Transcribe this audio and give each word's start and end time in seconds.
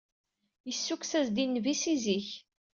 Yessukkes-as-d 0.67 1.37
i 1.43 1.45
nnbi 1.45 1.73
si 1.81 1.93
zik 2.03 2.29